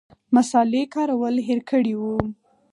مصالې 0.35 0.83
کارول 0.95 1.35
هېر 1.47 1.59
کړي 1.69 1.93
وو. 2.01 2.17